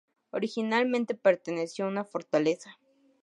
Originalmente 0.31 1.13
perteneció 1.13 1.85
a 1.85 1.89
una 1.89 2.03
fortaleza. 2.03 2.79